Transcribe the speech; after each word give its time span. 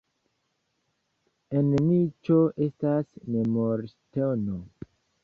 En 1.59 1.69
niĉo 1.89 2.37
estas 2.69 3.13
memorŝtono. 3.37 4.59